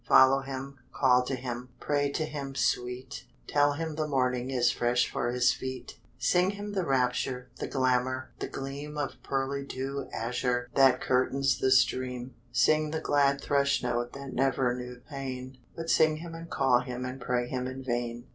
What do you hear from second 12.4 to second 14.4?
Sing the glad thrushnote That